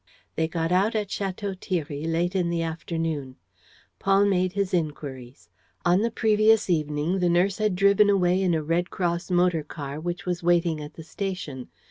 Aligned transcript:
They 0.33 0.47
got 0.47 0.71
out 0.71 0.95
at 0.95 1.09
Château 1.09 1.55
Thierry 1.55 2.05
late 2.07 2.35
in 2.35 2.49
the 2.49 2.63
afternoon. 2.63 3.35
Paul 3.99 4.25
made 4.25 4.53
his 4.53 4.73
inquiries. 4.73 5.47
On 5.85 6.01
the 6.01 6.09
previous 6.09 6.71
evening, 6.71 7.19
the 7.19 7.29
nurse 7.29 7.59
had 7.59 7.75
driven 7.75 8.09
away 8.09 8.41
in 8.41 8.55
a 8.55 8.63
Red 8.63 8.89
Cross 8.89 9.29
motor 9.29 9.61
car 9.61 9.99
which 9.99 10.25
was 10.25 10.41
waiting 10.41 10.81
at 10.81 10.95
the 10.95 11.03
station. 11.03 11.69